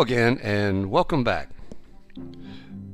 [0.00, 1.50] Again, and welcome back.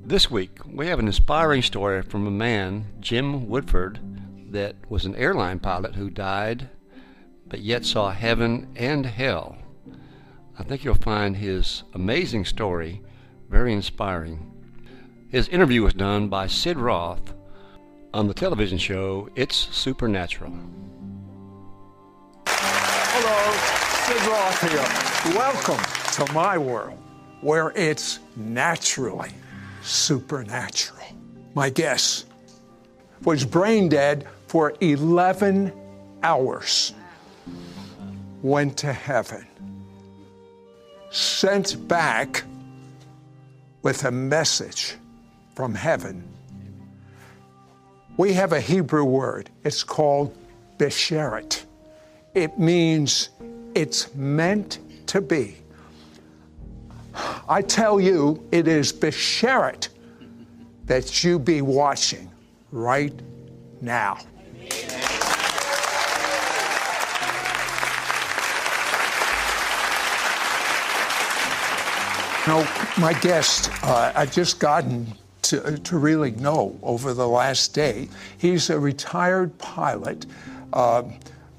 [0.06, 4.00] This week, we have an inspiring story from a man, Jim Woodford,
[4.52, 6.70] that was an airline pilot who died
[7.46, 9.58] but yet saw heaven and hell.
[10.58, 13.02] I think you'll find his amazing story
[13.50, 14.50] very inspiring.
[15.28, 17.34] His interview was done by Sid Roth
[18.14, 20.54] on the television show It's Supernatural.
[22.46, 23.52] Hello,
[24.06, 25.38] Sid Roth here.
[25.38, 26.96] Welcome to my world
[27.40, 29.30] where it's naturally
[29.82, 31.02] supernatural.
[31.54, 32.24] My guess
[33.24, 35.72] was brain dead for 11
[36.22, 36.94] hours,
[38.42, 39.44] went to heaven,
[41.10, 42.44] sent back
[43.82, 44.94] with a message
[45.56, 46.22] from heaven.
[48.16, 50.36] We have a Hebrew word, it's called
[50.78, 51.64] besheret.
[52.34, 53.30] It means
[53.74, 55.56] it's meant to be.
[57.48, 59.88] I tell you, it is Besheret
[60.86, 62.30] that you be watching
[62.70, 63.14] right
[63.80, 64.18] now.
[72.46, 75.06] No, my guest, uh, I've just gotten
[75.42, 78.08] to, to really know over the last day.
[78.36, 80.26] He's a retired pilot.
[80.72, 81.04] Uh,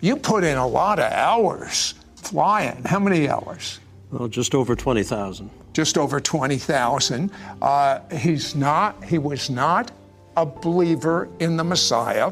[0.02, 2.84] you put in a lot of hours flying.
[2.84, 3.80] How many hours?
[4.16, 5.50] Well, just over 20,000.
[5.74, 7.30] Just over 20,000.
[7.62, 9.92] Uh, he's not, he was not
[10.38, 12.32] a believer in the Messiah.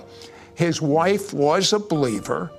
[0.56, 2.52] His wife was a believer.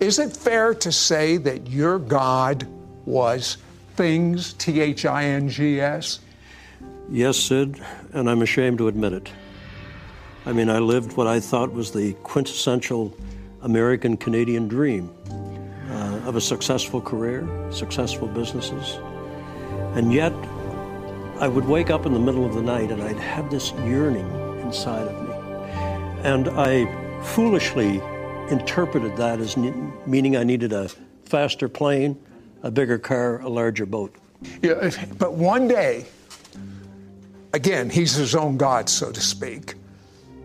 [0.00, 2.66] Is it fair to say that your God
[3.04, 3.58] was
[3.94, 6.20] things, T H I N G S?
[7.10, 7.78] Yes, Sid,
[8.14, 9.30] and I'm ashamed to admit it.
[10.46, 13.14] I mean, I lived what I thought was the quintessential
[13.60, 15.51] American Canadian dream uh,
[16.24, 18.98] of a successful career, successful businesses.
[19.96, 20.32] And yet,
[21.38, 24.28] I would wake up in the middle of the night and I'd have this yearning
[24.60, 25.34] inside of me.
[26.22, 26.86] And I
[27.24, 28.00] foolishly
[28.48, 29.74] interpreted that as ne-
[30.06, 30.88] meaning I needed a
[31.24, 32.16] faster plane,
[32.62, 34.14] a bigger car, a larger boat.
[34.62, 36.06] Yeah, but one day,
[37.52, 39.74] again, he's his own God, so to speak.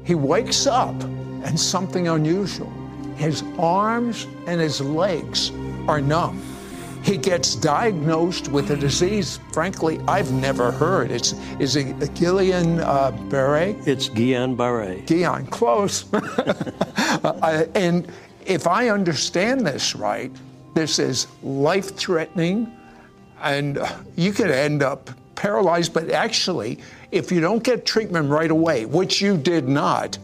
[0.04, 2.72] He wakes up and something unusual.
[3.18, 5.52] His arms and his legs
[5.88, 6.42] are numb.
[7.03, 11.09] He gets diagnosed with a disease, frankly, I've never heard.
[11.09, 13.75] It's is it Guillain uh, Barre?
[13.86, 15.06] It's Guillain-Barré.
[15.06, 16.06] Guillain, close.
[17.24, 18.12] Uh, and
[18.46, 20.31] if I understand this right,
[20.76, 22.72] this is life-threatening,
[23.42, 23.80] and
[24.16, 25.94] you could end up paralyzed.
[25.94, 26.80] But actually,
[27.12, 30.18] if you don't get treatment right away, which you did not,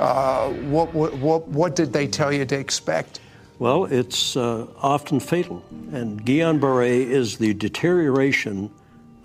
[0.00, 3.20] uh, what, what, what, what did they tell you to expect?
[3.58, 5.64] Well, it's uh, often fatal.
[5.92, 8.70] And Guillain-Barré is the deterioration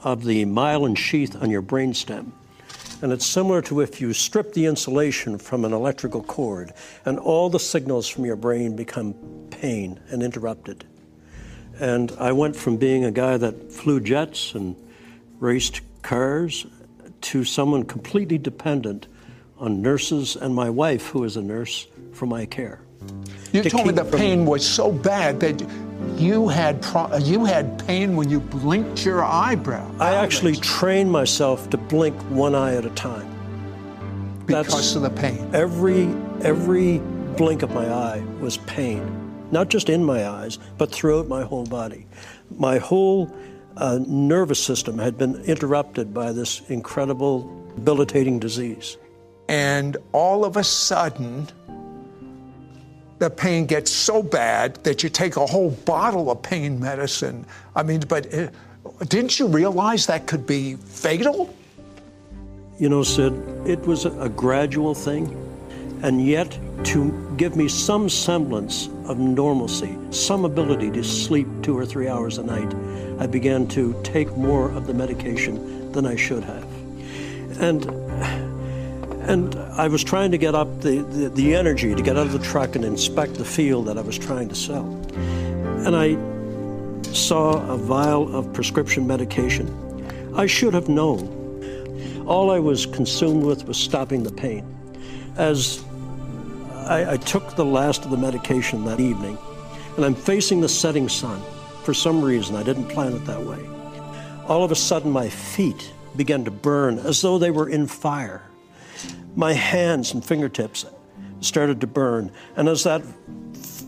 [0.03, 2.31] of the myelin sheath on your brainstem.
[3.01, 6.73] And it's similar to if you strip the insulation from an electrical cord
[7.05, 9.15] and all the signals from your brain become
[9.49, 10.85] pain and interrupted.
[11.79, 14.75] And I went from being a guy that flew jets and
[15.39, 16.67] raced cars
[17.21, 19.07] to someone completely dependent
[19.57, 22.81] on nurses and my wife, who is a nurse, for my care.
[23.51, 25.59] You To told me the pain was so bad that
[26.17, 29.89] you had pro- you had pain when you blinked your eyebrow.
[29.99, 33.27] I actually trained myself to blink one eye at a time.
[34.45, 35.49] because of the pain.
[35.53, 36.03] Every
[36.41, 36.99] every
[37.37, 39.01] blink of my eye was pain,
[39.51, 42.05] not just in my eyes, but throughout my whole body.
[42.57, 43.31] My whole
[43.77, 47.43] uh, nervous system had been interrupted by this incredible,
[47.75, 48.97] debilitating disease.
[49.47, 51.47] and all of a sudden
[53.19, 57.45] the pain gets so bad that you take a whole bottle of pain medicine.
[57.75, 58.47] I mean, but uh
[59.07, 61.53] Didn't you realize that could be fatal?
[62.79, 63.33] You know, Sid,
[63.65, 65.35] it was a gradual thing,
[66.01, 71.85] and yet to give me some semblance of normalcy, some ability to sleep two or
[71.85, 72.73] three hours a night,
[73.19, 76.65] I began to take more of the medication than I should have.
[77.59, 77.83] And
[79.29, 82.31] and I was trying to get up the, the, the, energy to get out of
[82.31, 84.87] the truck and inspect the field that I was trying to sell.
[85.85, 86.17] And I
[87.13, 90.33] saw a vial of prescription medication.
[90.35, 92.25] I should have known.
[92.25, 94.65] All I was consumed with was stopping the pain.
[95.37, 95.83] As
[96.87, 99.37] I, I took the last of the medication that evening,
[99.95, 101.39] and I'm facing the setting sun.
[101.83, 103.59] For some reason, I didn't plan it that way.
[104.47, 108.48] All of a sudden, my feet began to burn as though they were in fire.
[109.35, 110.85] My hands and fingertips
[111.41, 113.01] started to burn, and as that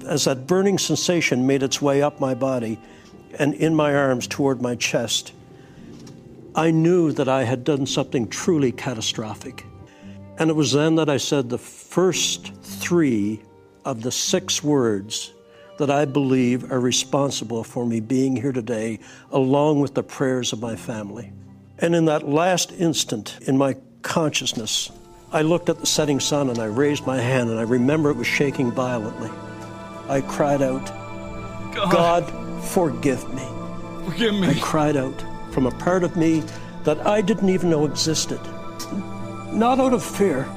[0.08, 2.80] as that burning sensation made its way up my body
[3.38, 5.34] and in my arms toward my chest,
[6.56, 9.66] I knew that I had done something truly catastrophic.
[10.38, 13.42] And it was then that I said the first three
[13.86, 15.34] of the six words
[15.78, 19.00] that I believe are responsible for me being here today,
[19.32, 21.32] along with the prayers of my family.
[21.80, 24.92] And in that last instant in my consciousness,
[25.34, 28.18] I looked at the setting sun and I raised my hand and I remember it
[28.18, 29.30] was shaking violently.
[30.10, 30.86] I cried out,
[31.74, 33.48] God, God forgive me.
[34.06, 34.50] Forgive me.
[34.50, 35.24] I cried out
[35.54, 36.44] from a part of me
[36.84, 38.42] that I didn't even know existed.
[39.54, 40.50] Not out of fear.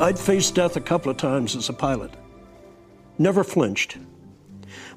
[0.00, 2.10] I'd faced death a couple of times as a pilot,
[3.16, 3.96] never flinched.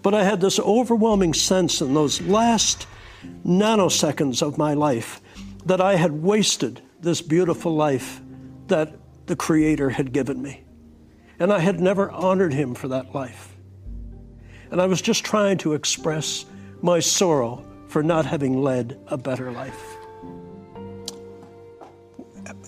[0.01, 2.87] But I had this overwhelming sense in those last
[3.45, 5.21] nanoseconds of my life
[5.65, 8.21] that I had wasted this beautiful life
[8.67, 8.94] that
[9.27, 10.63] the Creator had given me.
[11.39, 13.55] And I had never honored Him for that life.
[14.71, 16.45] And I was just trying to express
[16.81, 19.81] my sorrow for not having led a better life.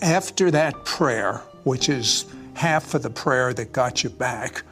[0.02, 2.24] After that prayer, which is
[2.54, 4.62] half of the prayer that got you back,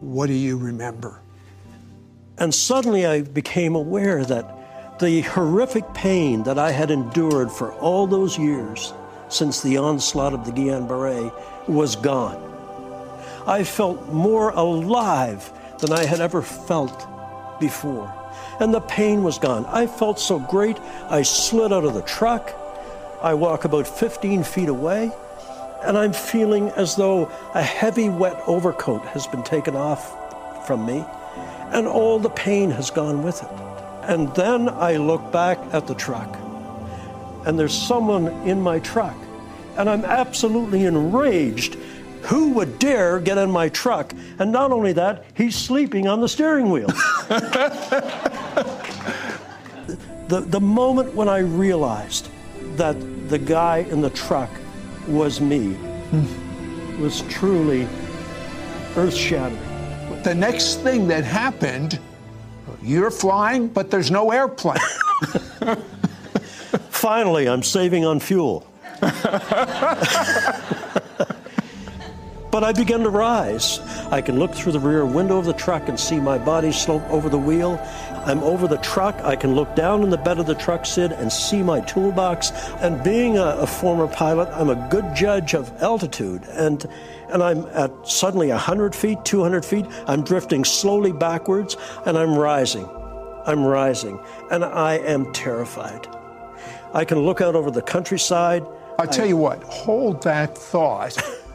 [0.00, 1.20] what do you remember?
[2.38, 4.55] And suddenly I became aware that
[4.98, 8.94] the horrific pain that I had endured for all those years
[9.28, 11.30] since the onslaught of the Guillain-Barre
[11.68, 12.42] was gone.
[13.46, 17.06] I felt more alive than I had ever felt
[17.60, 18.12] before.
[18.60, 19.66] And the pain was gone.
[19.66, 20.78] I felt so great,
[21.10, 22.54] I slid out of the truck.
[23.22, 25.12] I walk about 15 feet away,
[25.82, 31.04] and I'm feeling as though a heavy, wet overcoat has been taken off from me
[31.72, 33.65] and all the pain has gone with it.
[34.06, 36.38] And then I look back at the truck,
[37.46, 39.16] and there's someone in my truck,
[39.76, 41.76] and I'm absolutely enraged.
[42.22, 44.12] Who would dare get in my truck?
[44.38, 46.86] And not only that, he's sleeping on the steering wheel.
[50.28, 52.28] the, the moment when I realized
[52.76, 52.96] that
[53.28, 54.50] the guy in the truck
[55.06, 57.00] was me hmm.
[57.00, 57.86] was truly
[58.96, 59.76] earth shattering
[60.26, 62.00] the next thing that happened,
[62.86, 64.78] you're flying, but there's no airplane.
[66.90, 68.66] Finally, I'm saving on fuel.
[72.56, 73.80] but I begin to rise.
[74.10, 77.02] I can look through the rear window of the truck and see my body slope
[77.10, 77.78] over the wheel.
[78.24, 79.14] I'm over the truck.
[79.16, 82.52] I can look down in the bed of the truck, Sid, and see my toolbox.
[82.80, 86.44] And being a, a former pilot, I'm a good judge of altitude.
[86.44, 86.86] And
[87.28, 89.84] and I'm at suddenly 100 feet, 200 feet.
[90.06, 92.88] I'm drifting slowly backwards and I'm rising.
[93.44, 94.18] I'm rising
[94.50, 96.08] and I am terrified.
[96.94, 98.64] I can look out over the countryside.
[98.98, 101.22] I'll tell I, you what, hold that thought.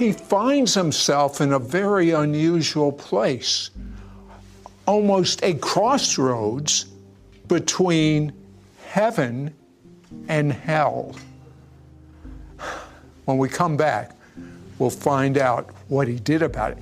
[0.00, 3.70] he finds himself in a very unusual place,
[4.86, 6.86] almost a crossroads
[7.46, 8.32] between
[8.86, 9.54] heaven
[10.28, 11.14] and hell.
[13.26, 14.16] When we come back,
[14.78, 16.78] we'll find out what he did about it.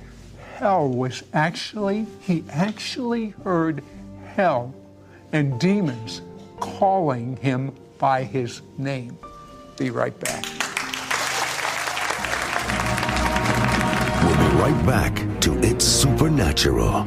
[0.55, 3.83] Hell was actually, he actually heard
[4.33, 4.73] hell
[5.33, 6.21] and demons
[6.59, 9.17] calling him by his name.
[9.77, 10.58] Be right back.
[14.59, 17.05] Right back to It's Supernatural.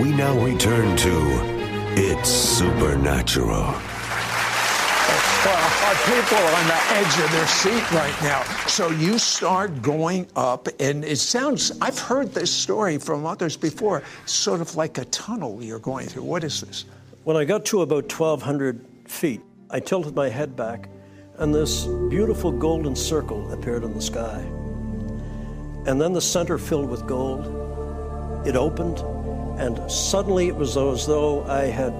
[0.00, 1.14] We now return to
[1.96, 3.74] It's Supernatural.
[5.44, 8.44] Well, our people are on the edge of their seat right now.
[8.68, 14.04] So you start going up, and it sounds, I've heard this story from others before,
[14.26, 16.22] sort of like a tunnel you're going through.
[16.22, 16.84] What is this?
[17.24, 20.88] When I got to about 1,200 feet, I tilted my head back
[21.38, 24.40] and this beautiful golden circle appeared in the sky.
[25.86, 27.46] And then the center filled with gold.
[28.46, 28.98] It opened,
[29.60, 31.92] and suddenly it was as though I had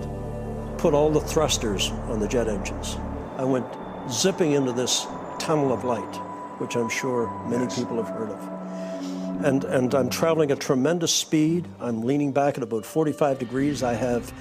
[0.77, 2.97] put all the thrusters on the jet engines.
[3.37, 3.67] I went
[4.11, 5.07] zipping into this
[5.39, 6.17] tunnel of light,
[6.59, 7.79] which I'm sure many yes.
[7.79, 9.45] people have heard of.
[9.45, 11.69] And, and I'm traveling at tremendous speed.
[11.79, 13.85] I'm leaning back at about 45 degrees.
[13.85, 14.33] I have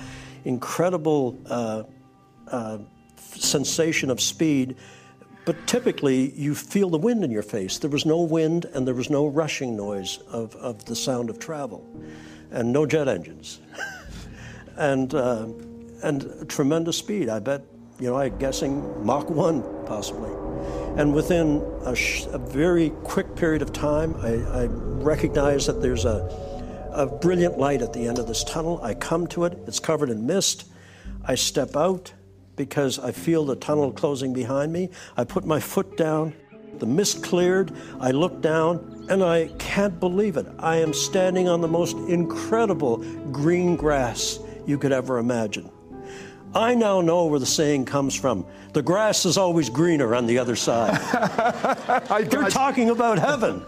[0.48, 1.84] incredible uh,
[2.50, 2.78] uh,
[3.18, 4.78] sensation of speed,
[5.46, 7.78] but typically you feel the wind in your face.
[7.80, 11.38] There was no wind and there was no rushing noise of, of the sound of
[11.38, 11.86] travel,
[12.52, 13.60] and no jet engines.
[14.78, 15.48] and, uh,
[16.02, 17.28] and tremendous speed.
[17.28, 17.64] I bet,
[18.00, 20.32] you know, I'm guessing Mach 1 possibly.
[20.98, 26.06] And within a, sh- a very quick period of time, I, I recognize that there's
[26.06, 26.57] a,
[26.92, 28.80] a brilliant light at the end of this tunnel.
[28.82, 30.66] I come to it, it's covered in mist.
[31.24, 32.14] I step out
[32.56, 34.90] because I feel the tunnel closing behind me.
[35.16, 36.34] I put my foot down,
[36.80, 40.48] the mist cleared, I look down, and I can't believe it.
[40.60, 42.98] I am standing on the most incredible
[43.32, 45.70] green grass you could ever imagine.
[46.54, 48.46] I now know where the saying comes from.
[48.74, 50.98] The grass is always greener on the other side.
[52.32, 53.64] You're talking about heaven.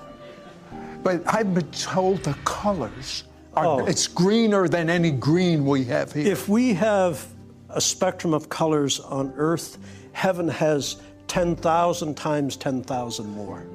[1.04, 3.86] But I've been told the colors are, oh.
[3.86, 6.32] it's greener than any green we have here.
[6.32, 7.26] If we have
[7.70, 9.78] a spectrum of colors on earth,
[10.12, 13.66] heaven has 10,000 times 10,000 more.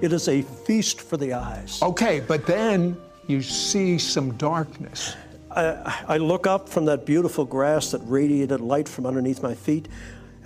[0.00, 1.82] It is a feast for the eyes.
[1.82, 5.16] Okay, but then you see some darkness.
[5.50, 9.88] I, I, look up from that beautiful grass that radiated light from underneath my feet,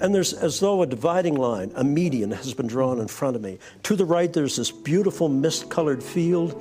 [0.03, 3.43] and there's as though a dividing line, a median, has been drawn in front of
[3.43, 3.59] me.
[3.85, 6.61] To the right, there's this beautiful mist colored field.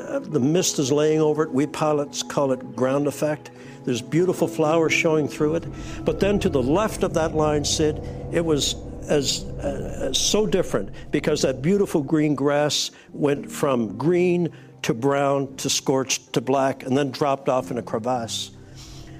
[0.00, 1.52] Uh, the mist is laying over it.
[1.52, 3.50] We pilots call it ground effect.
[3.84, 5.66] There's beautiful flowers showing through it.
[6.06, 8.00] But then to the left of that line, Sid,
[8.32, 8.74] it was
[9.06, 14.50] as uh, so different because that beautiful green grass went from green
[14.80, 18.50] to brown to scorched to black and then dropped off in a crevasse.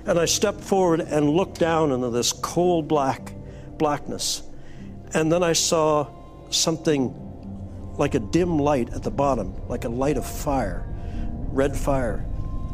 [0.07, 3.35] And I stepped forward and looked down into this coal black
[3.83, 4.45] blackness.
[5.13, 6.07] And then I saw
[6.51, 7.13] something
[7.99, 10.87] like a dim light at the bottom, like a light of fire,
[11.51, 12.25] red fire.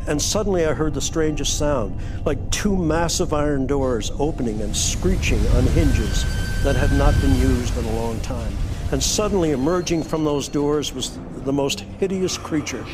[0.07, 5.41] And suddenly I heard the strangest sound, like two massive iron doors opening and screeching
[5.57, 6.25] on hinges
[6.63, 8.53] that had not been used in a long time.
[8.93, 12.85] And suddenly emerging from those doors was the most hideous creature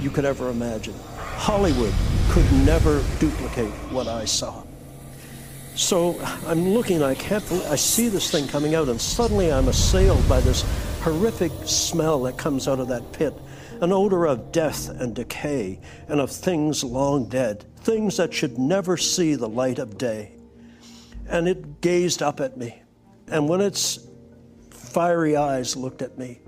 [0.00, 0.94] you could ever imagine.
[1.36, 1.94] Hollywood
[2.30, 4.64] could never duplicate what I saw.
[5.74, 10.28] So I'm looking, I can't I see this thing coming out, and suddenly I'm assailed
[10.28, 10.64] by this
[11.02, 13.34] horrific smell that comes out of that pit
[13.80, 18.96] an odor of death and decay and of things long dead, things that should never
[18.96, 20.32] see the light of day.
[21.28, 22.82] And it gazed up at me.
[23.28, 24.06] And when its
[24.70, 26.40] fiery eyes looked at me,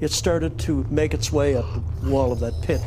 [0.00, 1.66] it started to make its way up
[2.00, 2.80] the wall of that pit.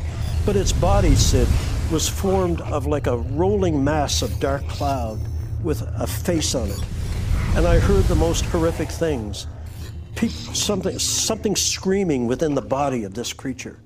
[0.45, 1.47] But its body, Sid,
[1.91, 5.19] was formed of like a rolling mass of dark cloud
[5.67, 6.81] with a face on it.
[7.55, 9.47] And I heard the most horrific things.
[10.53, 13.77] something, something screaming within the body of this creature.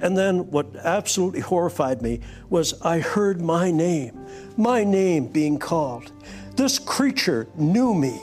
[0.00, 4.24] And then what absolutely horrified me was I heard my name,
[4.56, 6.12] my name being called.
[6.54, 8.22] This creature knew me.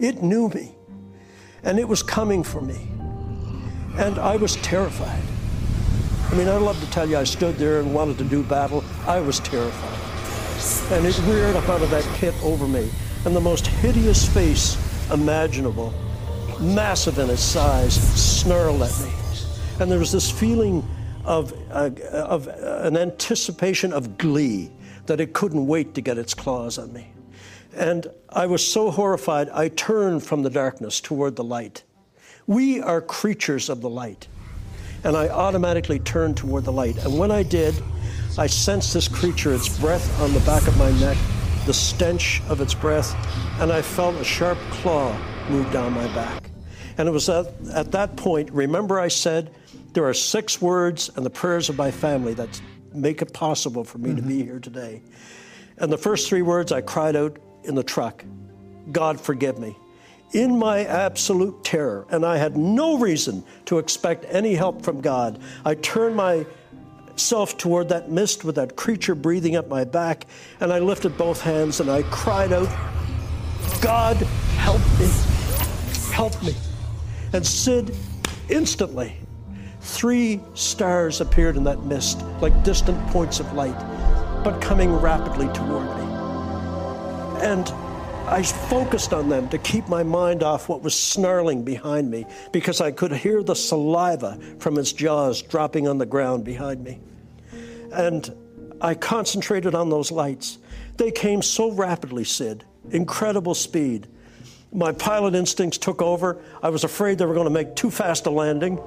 [0.00, 0.74] It knew me.
[1.62, 2.88] And it was coming for me.
[3.96, 5.22] And I was terrified.
[6.30, 8.82] I mean, I'd love to tell you I stood there and wanted to do battle.
[9.06, 10.05] I was terrified.
[10.90, 12.90] And it reared up out of that pit over me.
[13.24, 14.76] And the most hideous face
[15.10, 15.92] imaginable,
[16.60, 19.12] massive in its size, snarled at me.
[19.80, 20.88] And there was this feeling
[21.24, 24.70] of, uh, of an anticipation of glee
[25.06, 27.12] that it couldn't wait to get its claws on me.
[27.74, 31.82] And I was so horrified, I turned from the darkness toward the light.
[32.46, 34.28] We are creatures of the light.
[35.04, 36.96] And I automatically turned toward the light.
[37.04, 37.74] And when I did,
[38.38, 41.16] I sensed this creature, its breath on the back of my neck,
[41.64, 43.14] the stench of its breath,
[43.60, 45.16] and I felt a sharp claw
[45.48, 46.50] move down my back.
[46.98, 49.54] And it was at, at that point, remember I said,
[49.94, 52.60] there are six words and the prayers of my family that
[52.92, 54.16] make it possible for me mm-hmm.
[54.16, 55.02] to be here today.
[55.78, 58.24] And the first three words I cried out in the truck
[58.92, 59.76] God, forgive me.
[60.32, 65.40] In my absolute terror, and I had no reason to expect any help from God,
[65.64, 66.14] I turned
[67.16, 70.26] myself toward that mist with that creature breathing up my back,
[70.60, 72.68] and I lifted both hands and I cried out,
[73.80, 74.18] God,
[74.58, 75.08] help me,
[76.12, 76.54] help me.
[77.32, 77.96] And Sid,
[78.50, 79.16] instantly,
[79.80, 83.78] three stars appeared in that mist like distant points of light,
[84.44, 86.04] but coming rapidly toward me.
[87.40, 87.66] And
[88.28, 92.80] I focused on them to keep my mind off what was snarling behind me because
[92.80, 96.98] I could hear the saliva from its jaws dropping on the ground behind me.
[97.92, 98.28] And
[98.80, 100.58] I concentrated on those lights.
[100.96, 104.08] They came so rapidly, Sid, incredible speed.
[104.72, 106.42] My pilot instincts took over.
[106.64, 108.80] I was afraid they were going to make too fast a landing,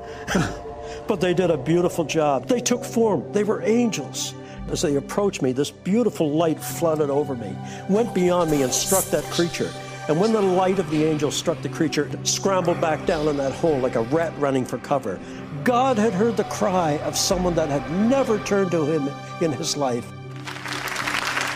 [1.07, 2.49] but they did a beautiful job.
[2.49, 4.33] They took form, they were angels.
[4.71, 7.55] As they approached me, this beautiful light flooded over me,
[7.89, 9.71] went beyond me, and struck that creature.
[10.07, 13.37] And when the light of the angel struck the creature, it scrambled back down in
[13.37, 15.19] that hole like a rat running for cover.
[15.63, 19.09] God had heard the cry of someone that had never turned to him
[19.41, 20.05] in his life.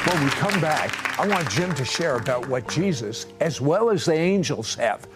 [0.08, 4.06] When we come back, I want Jim to share about what Jesus, as well as
[4.06, 5.08] the angels, have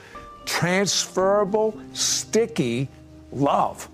[0.46, 2.88] transferable, sticky
[3.32, 3.90] love.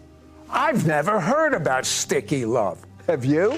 [0.50, 2.86] I've never heard about sticky love.
[3.08, 3.58] Have you?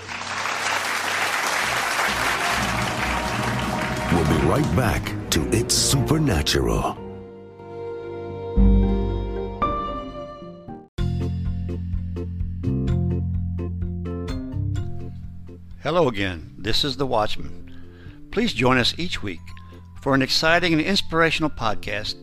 [4.46, 6.96] Right back to It's Supernatural.
[15.82, 16.54] Hello again.
[16.60, 17.76] This is The Watchman.
[18.30, 19.40] Please join us each week
[20.00, 22.16] for an exciting and inspirational podcast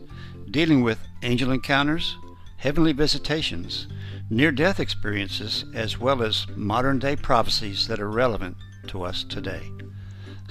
[0.49, 2.15] dealing with angel encounters,
[2.55, 3.87] heavenly visitations,
[4.29, 8.55] near death experiences, as well as modern day prophecies that are relevant
[8.87, 9.69] to us today.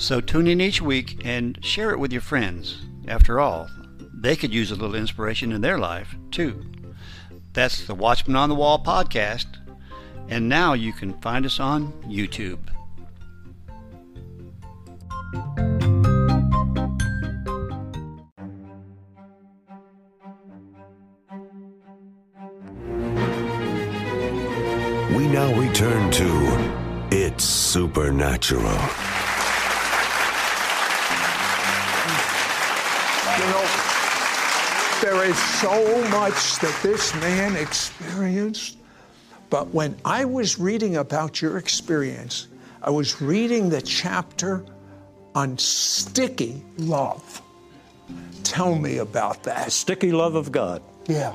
[0.03, 2.83] So tune in each week and share it with your friends.
[3.07, 3.71] After all,
[4.13, 6.61] they could use a little inspiration in their life, too.
[7.53, 9.47] That's the Watchman on the Wall podcast,
[10.29, 12.59] and now you can find us on YouTube.
[25.17, 29.12] We now return to It's Supernatural.
[35.13, 38.79] There is so much that this man experienced.
[39.51, 42.49] But when I was reading about your experience,
[42.83, 44.65] I was reading the chapter
[45.35, 47.43] on sticky love.
[48.43, 49.73] Tell me about that.
[49.73, 50.83] Sticky love of God.
[51.07, 51.35] Yeah.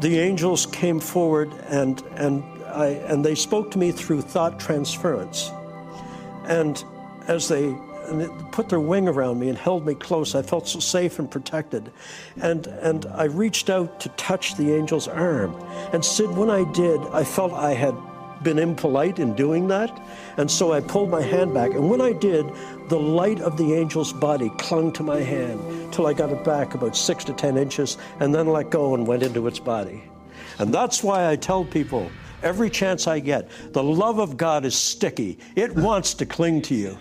[0.00, 5.50] the angels came forward and and I and they spoke to me through thought transference.
[6.44, 6.82] And
[7.28, 7.76] as they
[8.10, 11.30] and put their wing around me and held me close, I felt so safe and
[11.30, 11.90] protected.
[12.40, 15.54] And and I reached out to touch the angel's arm.
[15.92, 17.94] And Sid, when I did, I felt I had
[18.42, 19.90] been impolite in doing that.
[20.36, 21.72] And so I pulled my hand back.
[21.72, 22.46] And when I did,
[22.88, 26.74] the light of the angel's body clung to my hand till I got it back
[26.74, 30.02] about six to ten inches and then let go and went into its body.
[30.58, 32.10] And that's why I tell people
[32.42, 36.74] every chance I get the love of God is sticky, it wants to cling to
[36.74, 36.98] you.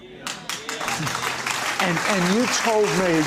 [1.81, 3.23] And and you told me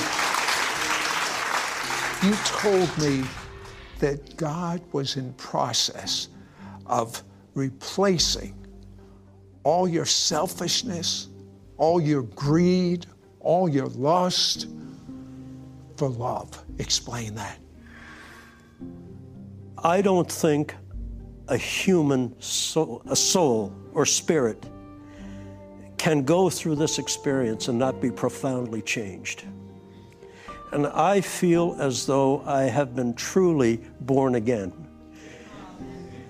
[2.23, 3.25] you told me
[3.99, 6.29] that God was in process
[6.87, 7.23] of
[7.55, 8.55] replacing
[9.65, 11.29] all your selfishness,
[11.79, 13.07] all your greed,
[13.41, 14.69] all your lust
[15.97, 16.65] for love.
[16.79, 17.59] Explain that.
[19.79, 20.75] I don't think
[21.49, 24.65] a human soul, a soul or spirit
[26.03, 29.45] can go through this experience and not be profoundly changed.
[30.73, 34.73] And I feel as though I have been truly born again.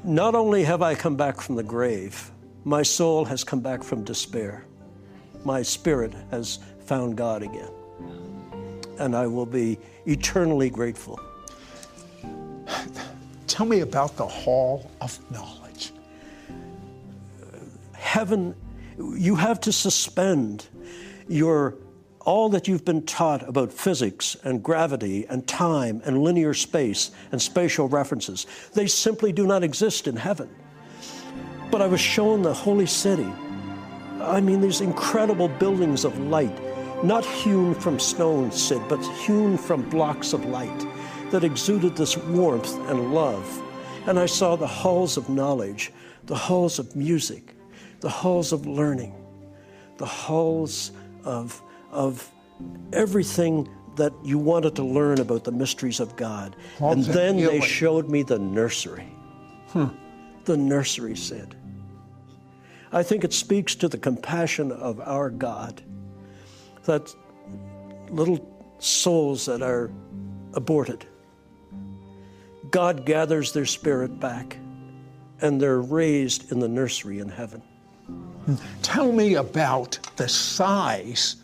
[0.05, 2.31] Not only have I come back from the grave,
[2.65, 4.67] my soul has come back from despair.
[5.43, 7.73] My spirit has found God again.
[8.99, 11.19] And I will be eternally grateful.
[13.47, 15.93] Tell me about the hall of knowledge.
[17.95, 18.55] heaven,
[18.99, 20.69] you have to suspend
[21.29, 21.77] your
[22.25, 27.43] all that you've been taught about physics and gravity and time and linear space and
[27.43, 28.47] spatial references.
[28.75, 30.49] They simply do not exist in heaven.
[31.71, 33.31] But I was shown the holy city.
[34.21, 36.57] I mean, these incredible buildings of light,
[37.03, 40.87] not hewn from stone, Sid, but hewn from blocks of light
[41.31, 43.63] that exuded this warmth and love.
[44.07, 45.93] And I saw the halls of knowledge,
[46.27, 47.52] the halls of music,
[48.03, 49.15] the halls of learning,
[49.97, 50.91] the halls
[51.25, 51.63] of,
[51.93, 52.31] of
[52.93, 56.57] everything that you wanted to learn about the mysteries of God.
[56.79, 59.07] Halls and then they showed me the nursery.
[59.69, 59.87] Hmm.
[60.45, 61.55] The nursery Sid.
[62.91, 65.81] I think it speaks to the compassion of our God
[66.85, 67.15] that
[68.11, 69.93] little souls that are
[70.55, 71.07] aborted,
[72.73, 74.57] God gathers their spirit back
[75.41, 77.63] and they're raised in the nursery in heaven.
[78.83, 81.37] Tell me about the size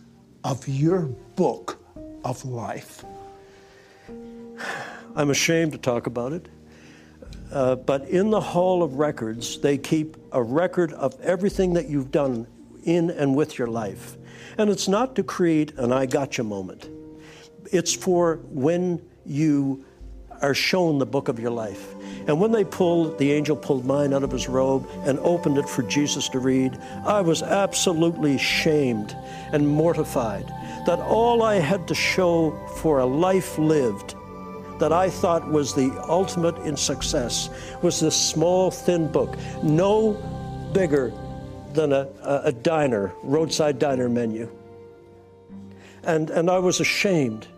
[0.45, 1.03] of your
[1.37, 1.79] book
[2.25, 3.05] of life?
[5.15, 6.49] I'm ashamed to talk about it.
[7.53, 12.11] Uh, but in the Hall of Records, they keep a record of everything that you've
[12.11, 12.47] done
[12.85, 14.17] in and with your life.
[14.59, 16.89] And it's not to create an I gotcha moment,
[17.73, 19.85] it's for when you
[20.41, 21.95] are shown the book of your life.
[22.29, 25.69] And when they pulled, the angel pulled mine out of his robe and opened it
[25.69, 29.17] for Jesus to read, I was absolutely shamed
[29.51, 30.47] and mortified
[30.87, 34.15] that all I had to show for a life lived
[34.79, 37.49] that I thought was the ultimate in success
[37.83, 40.13] was this small, thin book, no
[40.73, 41.13] bigger
[41.73, 42.09] than a,
[42.45, 44.51] a diner, roadside diner menu.
[46.05, 47.49] And, and I was ashamed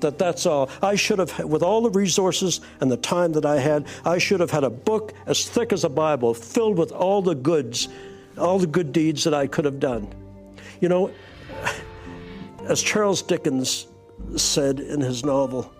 [0.00, 0.70] that that's all.
[0.82, 4.40] I should have, with all the resources and the time that I had, I should
[4.40, 7.88] have had a book as thick as a Bible filled with all the goods,
[8.36, 10.08] all the good deeds that I could have done.
[10.80, 11.10] You know,
[12.64, 13.86] as Charles Dickens
[14.36, 15.72] said in his novel,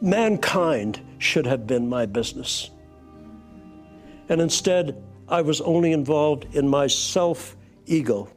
[0.00, 2.70] mankind should have been my business.
[4.28, 7.56] And instead, I was only involved in my self
[7.86, 8.28] ego.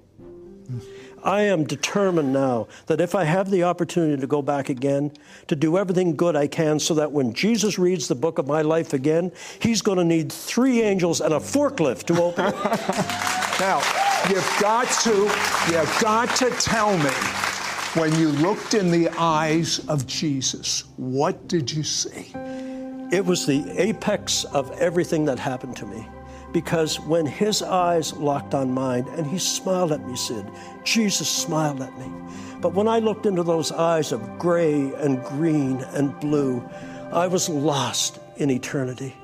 [1.28, 5.12] I am determined now that if I have the opportunity to go back again,
[5.48, 8.62] to do everything good I can so that when Jesus reads the book of my
[8.62, 12.56] life again, he's going to need three angels and a forklift to open it.
[13.60, 13.80] now,
[14.30, 15.30] you've got to,
[15.70, 17.12] you've got to tell me
[18.02, 22.32] when you looked in the eyes of Jesus, what did you see?
[23.12, 26.08] It was the apex of everything that happened to me.
[26.54, 30.46] Because when his eyes locked on mine and he smiled at me, Sid,
[30.84, 32.10] Jesus smiled at me.
[32.62, 36.68] But when I looked into those eyes of gray and green and blue,
[37.12, 39.16] I was lost in eternity.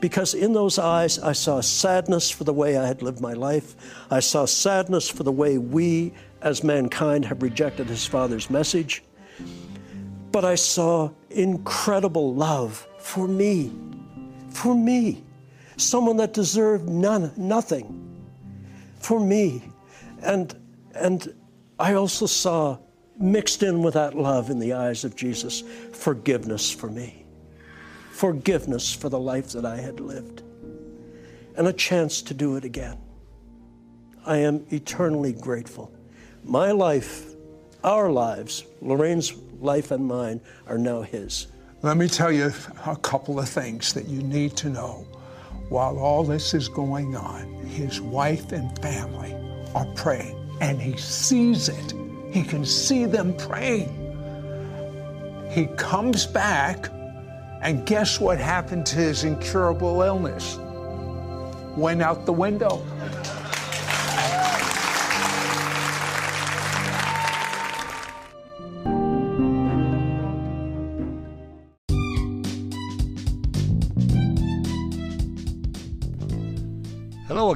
[0.00, 3.76] Because in those eyes, I saw sadness for the way I had lived my life.
[4.10, 9.02] I saw sadness for the way we as mankind have rejected his Father's message.
[10.32, 13.72] But I saw incredible love for me,
[14.50, 15.22] for me,
[15.82, 18.08] someone that deserved none, nothing,
[18.98, 19.62] for me.
[20.22, 20.54] And,
[20.94, 21.34] and
[21.78, 22.78] I also saw
[23.18, 27.24] mixed in with that love in the eyes of Jesus forgiveness for me,
[28.10, 30.42] forgiveness for the life that I had lived,
[31.56, 32.98] and a chance to do it again.
[34.24, 35.92] I am eternally grateful.
[36.44, 37.34] My life,
[37.82, 41.48] our lives, Lorraine's life and mine, are now His.
[41.82, 42.52] Let me tell you
[42.86, 45.06] a couple of things that you need to know.
[45.72, 49.34] While all this is going on, his wife and family
[49.74, 51.94] are praying, and he sees it.
[52.30, 53.88] He can see them praying.
[55.50, 56.90] He comes back,
[57.62, 60.58] and guess what happened to his incurable illness?
[61.74, 62.84] Went out the window.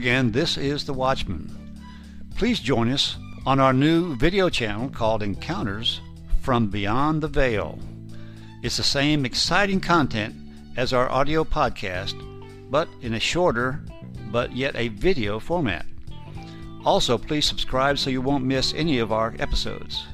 [0.07, 1.51] Again, this is The Watchman.
[2.37, 6.01] Please join us on our new video channel called Encounters
[6.43, 7.77] from Beyond the Veil.
[8.63, 10.37] It's the same exciting content
[10.77, 12.15] as our audio podcast,
[12.71, 13.81] but in a shorter
[14.31, 15.85] but yet a video format.
[16.85, 20.07] Also, please subscribe so you won't miss any of our episodes.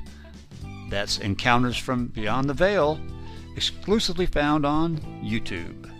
[0.88, 2.98] That's Encounters from Beyond the Veil,
[3.56, 5.92] exclusively found on YouTube.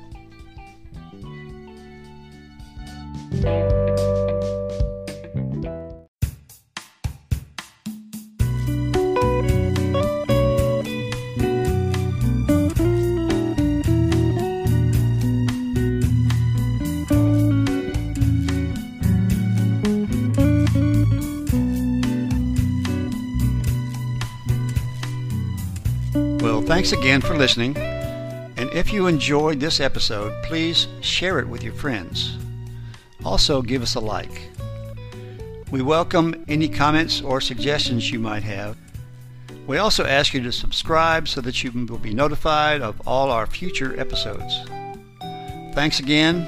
[26.83, 27.77] Thanks again for listening.
[27.77, 32.42] And if you enjoyed this episode, please share it with your friends.
[33.25, 34.49] Also, give us a like.
[35.71, 38.77] We welcome any comments or suggestions you might have.
[39.67, 43.47] We also ask you to subscribe so that you will be notified of all our
[43.47, 44.61] future episodes.
[45.75, 46.47] Thanks again,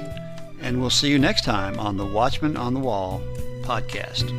[0.61, 3.21] and we'll see you next time on the Watchman on the Wall
[3.63, 4.29] podcast.